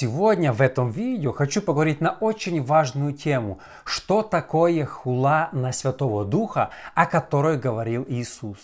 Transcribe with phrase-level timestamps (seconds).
[0.00, 6.24] Сегодня в этом видео хочу поговорить на очень важную тему, что такое хула на Святого
[6.24, 8.58] Духа, о которой говорил Иисус.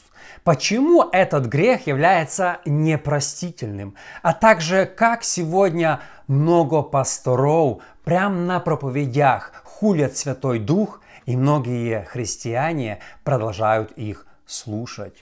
[0.45, 10.17] Почему этот грех является непростительным, а также как сегодня много пасторов прямо на проповедях хулят
[10.17, 15.15] Святой Дух, и многие христиане продолжают их слушать.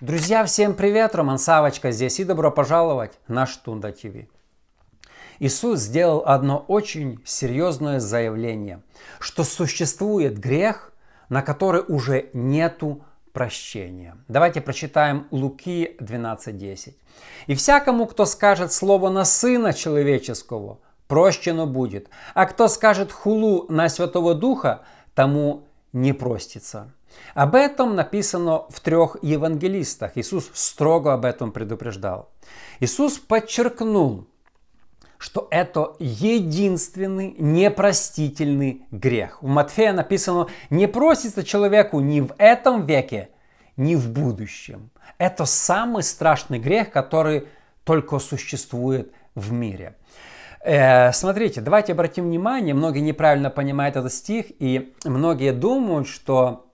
[0.00, 1.14] Друзья, всем привет!
[1.14, 4.33] Роман Савочка здесь и добро пожаловать на Штунда ТВ.
[5.38, 8.82] Иисус сделал одно очень серьезное заявление,
[9.18, 10.92] что существует грех,
[11.28, 14.16] на который уже нету прощения.
[14.28, 16.94] Давайте прочитаем Луки 12.10.
[17.46, 20.78] «И всякому, кто скажет слово на Сына Человеческого,
[21.08, 24.82] прощено будет, а кто скажет хулу на Святого Духа,
[25.14, 26.92] тому не простится».
[27.34, 30.16] Об этом написано в трех евангелистах.
[30.16, 32.28] Иисус строго об этом предупреждал.
[32.80, 34.26] Иисус подчеркнул,
[35.24, 39.42] что это единственный непростительный грех.
[39.42, 43.30] У Матфея написано, не просится человеку ни в этом веке,
[43.78, 44.90] ни в будущем.
[45.16, 47.48] Это самый страшный грех, который
[47.84, 49.96] только существует в мире.
[50.62, 56.70] Э, смотрите, давайте обратим внимание, многие неправильно понимают этот стих, и многие думают, что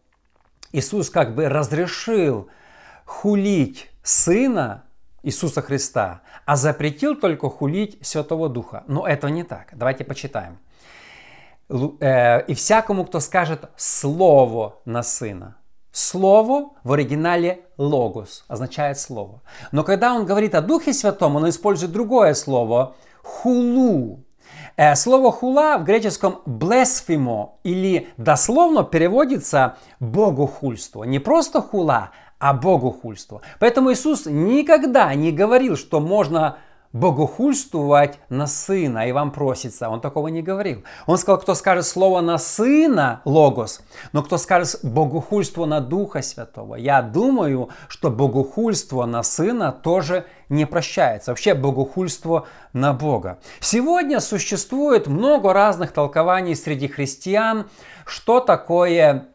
[0.72, 2.48] Иисус как бы разрешил
[3.04, 4.86] хулить сына
[5.22, 8.84] Иисуса Христа, а запретил только хулить Святого Духа.
[8.86, 9.68] Но это не так.
[9.72, 10.58] Давайте почитаем.
[12.00, 15.56] Э, «И всякому, кто скажет слово на сына».
[15.92, 19.42] Слово в оригинале логос означает слово.
[19.72, 24.24] Но когда он говорит о Духе Святом, он использует другое слово хулу.
[24.76, 31.04] Э, слово хула в греческом блесфимо или дословно переводится богохульство.
[31.04, 32.10] Не просто хула,
[32.40, 33.42] а богохульство.
[33.60, 36.56] Поэтому Иисус никогда не говорил, что можно
[36.92, 39.88] богохульствовать на сына, и вам просится.
[39.88, 40.82] Он такого не говорил.
[41.06, 46.74] Он сказал, кто скажет слово на сына, логос, но кто скажет богохульство на Духа Святого.
[46.74, 51.30] Я думаю, что богохульство на сына тоже не прощается.
[51.30, 53.38] Вообще богохульство на Бога.
[53.60, 57.70] Сегодня существует много разных толкований среди христиан,
[58.04, 59.28] что такое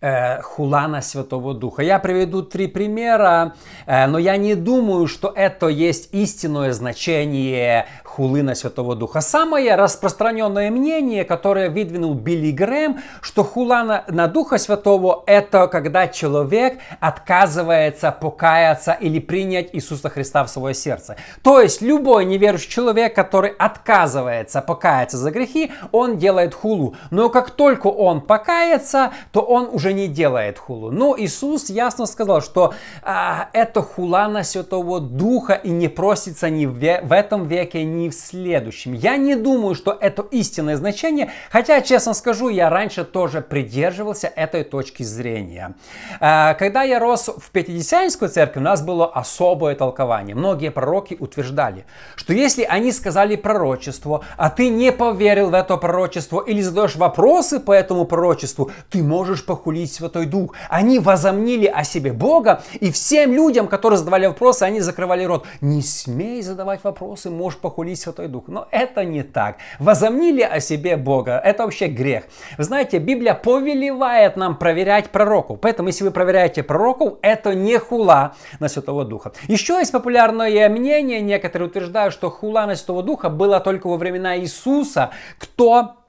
[0.00, 1.82] э, хулана Святого Духа.
[1.82, 3.54] Я приведу три примера,
[3.86, 9.20] но я не думаю, что это есть истинное значение хулы Святого Духа.
[9.20, 16.08] Самое распространенное мнение, которое выдвинул Билли Грэм, что хула на, на Духа Святого– это когда
[16.08, 21.16] человек отказывается покаяться или принять Иисуса Христа в свое сердце.
[21.42, 26.96] То есть любой неверующий человек, который отказывается покаяться за грехи, он делает хулу.
[27.10, 30.90] Но как только он покается, то он уже уже не делает хулу.
[30.90, 36.66] Но Иисус ясно сказал, что а, это хула на Святого Духа и не просится ни
[36.66, 38.94] в, в этом веке, ни в следующем.
[38.94, 44.64] Я не думаю, что это истинное значение, хотя, честно скажу, я раньше тоже придерживался этой
[44.64, 45.74] точки зрения.
[46.20, 50.34] А, когда я рос в Пятидесятнической церкви, у нас было особое толкование.
[50.34, 51.84] Многие пророки утверждали,
[52.16, 57.60] что если они сказали пророчество, а ты не поверил в это пророчество или задаешь вопросы
[57.60, 60.54] по этому пророчеству, ты можешь похулить похулить Святой Дух.
[60.68, 65.46] Они возомнили о себе Бога, и всем людям, которые задавали вопросы, они закрывали рот.
[65.60, 68.44] Не смей задавать вопросы, можешь похулить Святой Дух.
[68.48, 69.56] Но это не так.
[69.78, 71.40] Возомнили о себе Бога.
[71.44, 72.24] Это вообще грех.
[72.58, 75.58] Вы знаете, Библия повелевает нам проверять пророков.
[75.60, 79.32] Поэтому, если вы проверяете пророков, это не хула на Святого Духа.
[79.48, 84.36] Еще есть популярное мнение, некоторые утверждают, что хула на Святого Духа была только во времена
[84.36, 85.10] Иисуса.
[85.38, 85.99] Кто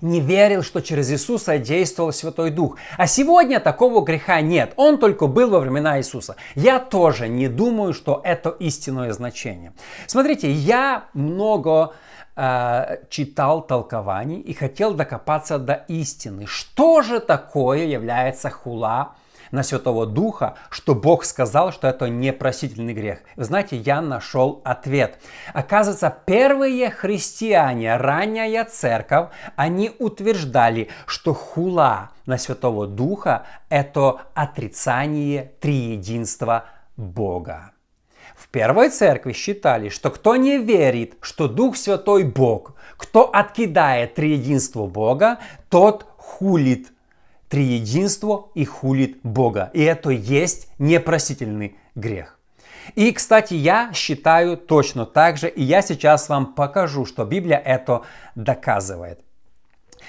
[0.00, 2.76] не верил, что через Иисуса действовал Святой Дух.
[2.96, 4.72] А сегодня такого греха нет.
[4.76, 6.36] Он только был во времена Иисуса.
[6.54, 9.72] Я тоже не думаю, что это истинное значение.
[10.06, 11.92] Смотрите, я много
[12.38, 16.46] э, читал толкований и хотел докопаться до истины.
[16.46, 19.14] Что же такое является хула
[19.50, 23.20] на Святого Духа, что Бог сказал, что это непростительный грех.
[23.36, 25.18] Вы знаете, я нашел ответ.
[25.52, 36.66] Оказывается, первые христиане, ранняя церковь, они утверждали, что хула на Святого Духа– это отрицание триединства
[36.96, 37.72] Бога.
[38.38, 44.86] В первой церкви считали, что кто не верит, что Дух Святой Бог, кто откидает триединство
[44.86, 45.38] Бога,
[45.68, 46.92] тот хулит
[47.48, 49.70] триединство и хулит Бога.
[49.72, 52.38] И это есть непростительный грех.
[52.94, 58.02] И, кстати, я считаю точно так же, и я сейчас вам покажу, что Библия это
[58.36, 59.20] доказывает.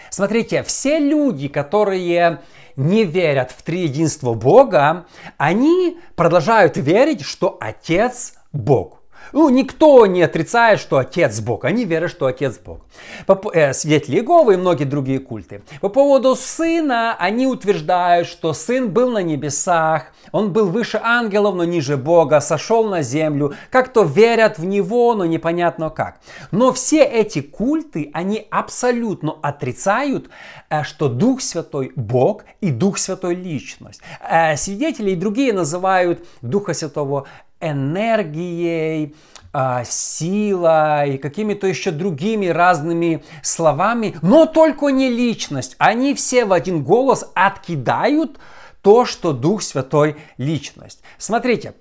[0.09, 2.41] Смотрите, все люди, которые
[2.75, 5.05] не верят в триединство Бога,
[5.37, 8.98] они продолжают верить, что Отец Бог.
[9.33, 11.65] Ну, никто не отрицает, что Отец Бог.
[11.65, 12.81] Они верят, что Отец Бог.
[13.25, 15.61] По, э, свидетели Иеговы и многие другие культы.
[15.81, 21.63] По поводу Сына, они утверждают, что Сын был на небесах, Он был выше ангелов, но
[21.63, 23.53] ниже Бога, сошел на землю.
[23.71, 26.19] Как-то верят в Него, но непонятно как.
[26.51, 30.29] Но все эти культы, они абсолютно отрицают,
[30.69, 34.01] э, что Дух Святой Бог и Дух Святой Личность.
[34.21, 37.25] Э, свидетели и другие называют Духа Святого
[37.59, 39.15] энергией,
[39.51, 45.75] а, силой, какими-то еще другими разными словами, но только не личность.
[45.79, 48.39] Они все в один голос откидают
[48.81, 51.01] то, что Дух Святой личность.
[51.17, 51.73] Смотрите,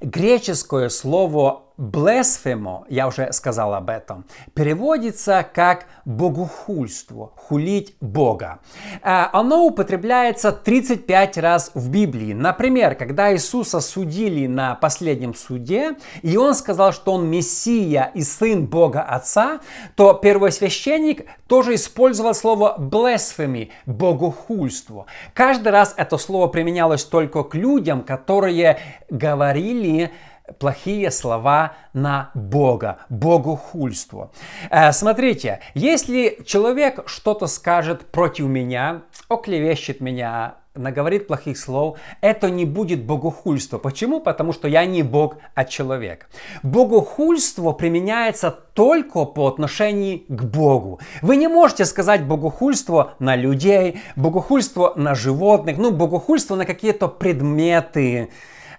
[0.00, 8.58] греческое слово Блесфемо, я уже сказал об этом, переводится как богохульство, хулить Бога.
[9.02, 12.34] Э, оно употребляется 35 раз в Библии.
[12.34, 18.66] Например, когда Иисуса судили на последнем суде, и он сказал, что он Мессия и Сын
[18.66, 19.60] Бога Отца,
[19.96, 25.06] то первосвященник тоже использовал слово блесфеми, богохульство.
[25.32, 28.78] Каждый раз это слово применялось только к людям, которые
[29.08, 30.12] говорили
[30.58, 34.32] плохие слова на Бога, богохульство.
[34.70, 42.64] Э, смотрите, если человек что-то скажет против меня, оклевещет меня, наговорит плохих слов, это не
[42.64, 43.78] будет богохульство.
[43.78, 44.20] Почему?
[44.20, 46.28] Потому что я не Бог, а человек.
[46.62, 51.00] Богохульство применяется только по отношению к Богу.
[51.22, 58.30] Вы не можете сказать богохульство на людей, богохульство на животных, ну, богохульство на какие-то предметы,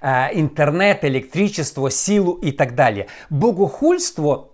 [0.02, 3.08] интернет, электричество, силу и так далее.
[3.30, 4.50] Богохульство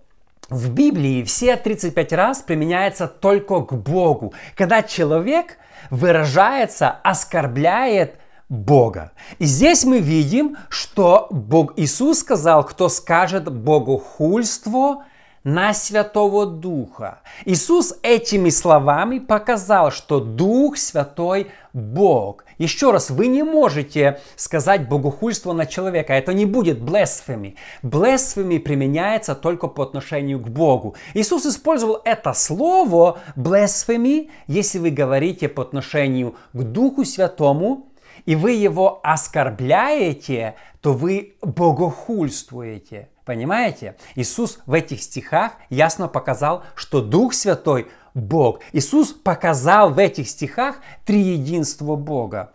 [0.50, 5.58] в Библии все 35 раз применяется только к Богу, когда человек
[5.90, 8.16] выражается, оскорбляет
[8.48, 9.12] Бога.
[9.38, 15.04] И здесь мы видим, что Бог Иисус сказал, кто скажет богохульство
[15.48, 17.20] на Святого Духа.
[17.46, 22.44] Иисус этими словами показал, что Дух Святой Бог.
[22.58, 26.12] Еще раз, вы не можете сказать богохульство на человека.
[26.12, 27.56] Это не будет блесфеми.
[27.82, 30.96] Блесфеми применяется только по отношению к Богу.
[31.14, 37.87] Иисус использовал это слово блесфеми, если вы говорите по отношению к Духу Святому,
[38.28, 43.08] и вы его оскорбляете, то вы богохульствуете.
[43.24, 43.96] Понимаете?
[44.16, 48.60] Иисус в этих стихах ясно показал, что Дух Святой– Бог.
[48.74, 52.52] Иисус показал в этих стихах триединство Бога.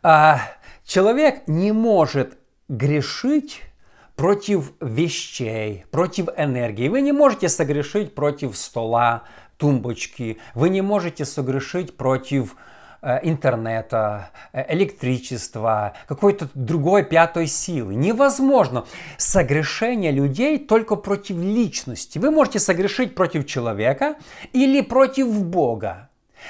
[0.00, 0.40] А,
[0.84, 2.38] человек не может
[2.68, 3.62] грешить
[4.14, 6.86] против вещей, против энергии.
[6.86, 9.24] Вы не можете согрешить против стола,
[9.56, 10.38] тумбочки.
[10.54, 12.54] Вы не можете согрешить против
[13.22, 17.94] интернета, э, электричества, какой-то другой пятой силы.
[17.94, 18.84] Невозможно
[19.18, 22.18] согрешение людей только против личности.
[22.18, 24.16] Вы можете согрешить против человека
[24.52, 26.08] или против Бога.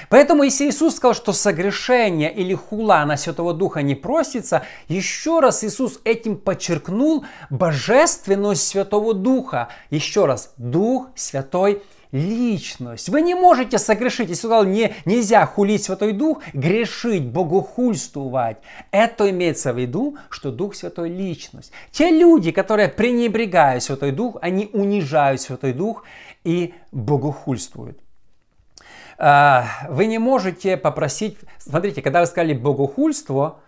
[0.09, 5.63] Поэтому, если Иисус сказал, что согрешение или хула на Святого Духа не просится, еще раз
[5.63, 9.69] Иисус этим подчеркнул божественность Святого Духа.
[9.89, 13.09] Еще раз, Дух Святой– личность.
[13.09, 14.29] Вы не можете согрешить.
[14.29, 18.57] Если сказал, не, нельзя хулить Святой Дух, грешить, богохульствовать.
[18.91, 21.71] Это имеется в виду, что Дух Святой личность.
[21.91, 26.03] Те люди, которые пренебрегают Святой Дух, они унижают Святой Дух
[26.43, 27.99] и богохульствуют.
[29.17, 33.59] А, вы не можете попросить, смотрите, когда вы сказали богохульство,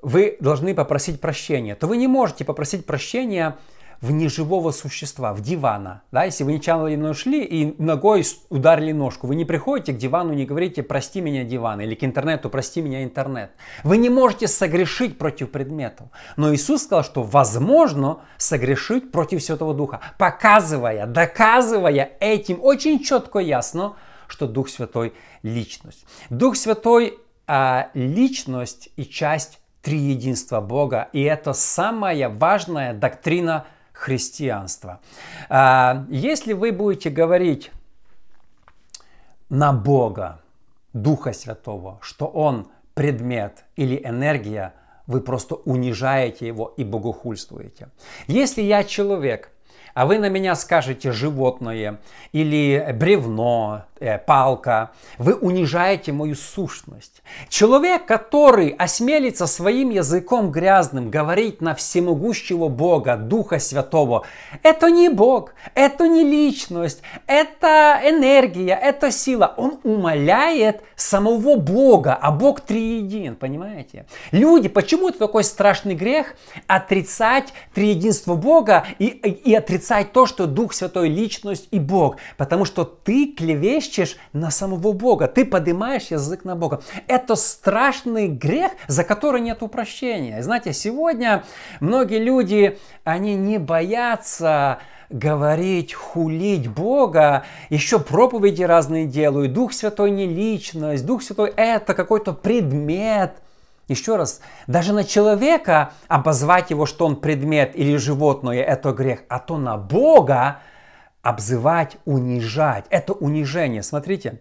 [0.00, 3.56] вы должны попросить прощения, то вы не можете попросить прощения
[4.00, 6.02] в неживого существа, в дивана.
[6.12, 10.46] Да, если вы нечаянно ушли и ногой ударили ножку, вы не приходите к дивану, не
[10.46, 13.52] говорите «прости меня, диван» или к интернету «прости меня, интернет».
[13.82, 16.08] Вы не можете согрешить против предметов.
[16.36, 23.46] Но Иисус сказал, что возможно согрешить против Святого Духа, показывая, доказывая этим очень четко и
[23.46, 23.94] ясно,
[24.26, 26.06] что Дух Святой– личность.
[26.30, 31.08] Дух Святой а,– личность и часть триединства Бога.
[31.12, 35.00] И это самая важная доктрина христианства.
[35.48, 37.70] А, если вы будете говорить
[39.48, 40.40] на Бога,
[40.92, 44.74] Духа Святого, что Он предмет или энергия,
[45.06, 47.88] вы просто унижаете его и богохульствуете.
[48.26, 49.50] Если я человек,
[49.94, 52.00] а вы на меня скажете животное
[52.32, 53.84] или бревно,
[54.26, 57.22] палка, вы унижаете мою сущность.
[57.48, 64.24] Человек, который осмелится своим языком грязным говорить на всемогущего Бога, Духа Святого,
[64.62, 69.54] это не Бог, это не личность, это энергия, это сила.
[69.56, 74.06] Он умоляет самого Бога, а Бог триедин, понимаете?
[74.30, 76.34] Люди, почему это такой страшный грех
[76.66, 82.16] отрицать триединство Бога и, и отрицать то, что Дух Святой личность и Бог?
[82.36, 83.93] Потому что ты клевещешь
[84.32, 86.82] на самого Бога, ты поднимаешь язык на Бога.
[87.06, 90.42] Это страшный грех, за который нет упрощения.
[90.42, 91.44] Знаете, сегодня
[91.80, 94.78] многие люди, они не боятся
[95.10, 99.52] говорить, хулить Бога, еще проповеди разные делают.
[99.52, 103.36] Дух Святой не личность, Дух Святой это какой-то предмет.
[103.86, 109.38] Еще раз, даже на человека обозвать его, что он предмет или животное, это грех, а
[109.38, 110.60] то на Бога
[111.24, 112.84] обзывать, унижать.
[112.90, 113.82] Это унижение.
[113.82, 114.40] Смотрите,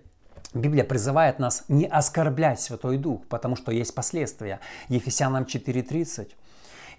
[0.54, 4.60] Библия призывает нас не оскорблять Святой Дух, потому что есть последствия.
[4.90, 6.30] Ефесянам 4.30.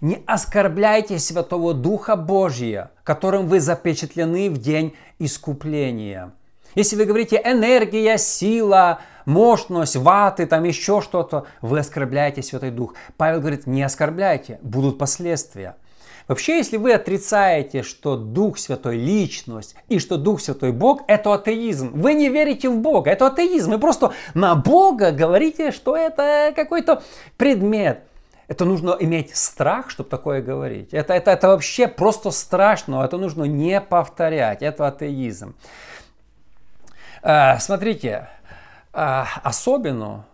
[0.01, 6.33] Не оскорбляйте Святого Духа Божия, которым вы запечатлены в день искупления.
[6.73, 12.95] Если вы говорите энергия, сила, мощность, ваты, там еще что-то, вы оскорбляете Святой Дух.
[13.15, 15.77] Павел говорит, не оскорбляйте, будут последствия.
[16.27, 21.91] Вообще, если вы отрицаете, что Дух Святой личность и что Дух Святой Бог, это атеизм.
[21.93, 23.71] Вы не верите в Бога, это атеизм.
[23.71, 27.03] Вы просто на Бога говорите, что это какой-то
[27.37, 28.03] предмет.
[28.47, 30.93] Это нужно иметь страх, чтобы такое говорить.
[30.93, 34.61] Это, это, это вообще просто страшно, это нужно не повторять.
[34.61, 35.55] Это атеизм.
[37.21, 38.29] А, смотрите,
[38.93, 40.25] а, особенно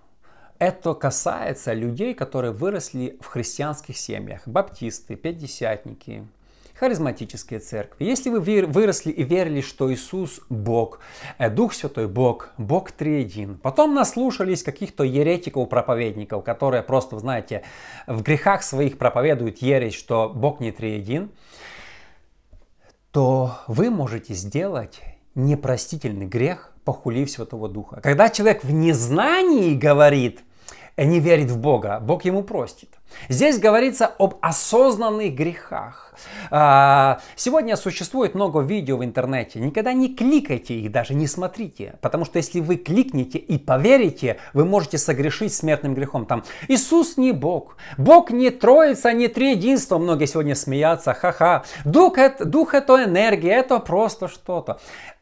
[0.61, 4.47] это касается людей, которые выросли в христианских семьях.
[4.47, 6.27] Баптисты, пятидесятники,
[6.75, 8.05] харизматические церкви.
[8.05, 10.99] Если вы выросли и верили, что Иисус Бог,
[11.39, 17.63] э, Дух Святой Бог, Бог триедин, потом наслушались каких-то еретиков, проповедников, которые просто, знаете,
[18.05, 21.31] в грехах своих проповедуют ересь, что Бог не триедин,
[23.09, 25.01] то вы можете сделать
[25.33, 27.99] непростительный грех, похулив Святого Духа.
[27.99, 30.43] Когда человек в незнании говорит–
[30.97, 32.89] не верит в Бога, Бог ему простит.
[33.29, 36.13] Здесь говорится об осознанных грехах.
[36.49, 39.59] А, сегодня существует много видео в интернете.
[39.59, 41.95] Никогда не кликайте их, даже не смотрите.
[42.01, 46.25] Потому что если вы кликнете и поверите, вы можете согрешить смертным грехом.
[46.25, 47.75] Там Иисус не Бог.
[47.97, 49.97] Бог не троица, не триединство.
[49.97, 51.13] Многие сегодня смеятся.
[51.13, 51.63] Ха-ха.
[51.85, 54.79] Дух это, дух это энергия, это просто что-то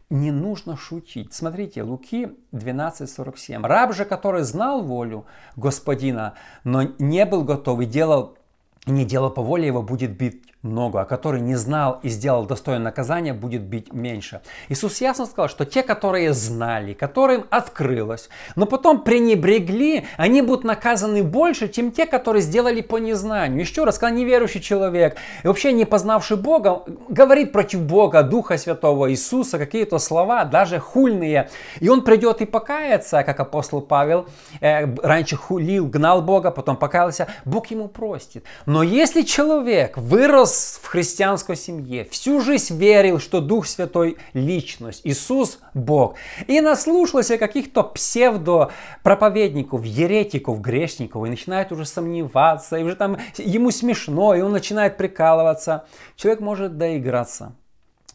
[0.10, 1.34] не нужно шутить.
[1.34, 3.66] Смотрите, Луки 12.47.
[3.66, 5.26] Раб же, который знал волю
[5.56, 8.38] господина, но не был готов и делал,
[8.86, 12.84] не делал по воле его, будет бит много, а который не знал и сделал достойное
[12.84, 14.42] наказание, будет бить меньше.
[14.68, 21.24] Иисус ясно сказал, что те, которые знали, которым открылось, но потом пренебрегли, они будут наказаны
[21.24, 23.62] больше, чем те, которые сделали по незнанию.
[23.62, 29.10] Еще раз, когда неверующий человек, и вообще не познавший Бога, говорит против Бога, Духа Святого,
[29.12, 31.50] Иисуса, какие-то слова, даже хульные,
[31.80, 34.28] и он придет и покается, как апостол Павел,
[34.60, 38.44] э, раньше хулил, гнал Бога, потом покаялся, Бог ему простит.
[38.66, 45.02] Но если человек вырос рос в христианской семье, всю жизнь верил, что Дух Святой– личность,
[45.04, 46.16] Иисус– Бог.
[46.48, 54.34] И наслушался каких-то псевдо-проповедников, еретиков, грешников, и начинает уже сомневаться, и уже там ему смешно,
[54.34, 55.86] и он начинает прикалываться.
[56.16, 57.56] Человек может доиграться.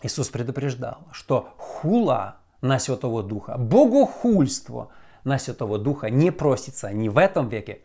[0.02, 4.88] Иисус предупреждал, что хула на Святого Духа, богохульство
[5.24, 7.80] на Святого Духа не просится ни в этом веке,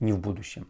[0.00, 0.66] ни в будущем.